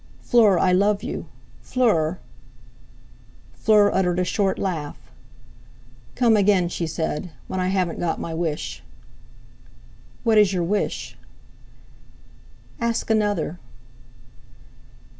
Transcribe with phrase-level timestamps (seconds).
[0.23, 1.27] "Fleur, I love you.
[1.61, 2.17] Fleur!"
[3.53, 4.97] Fleur uttered a short laugh.
[6.15, 8.81] "Come again," she said, "when I haven't got my wish."
[10.23, 11.15] "What is your wish?"
[12.79, 13.59] "Ask another."